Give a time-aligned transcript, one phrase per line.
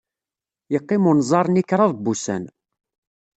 [0.73, 2.43] Yeqqim unẓar-nni kraḍ n wussan.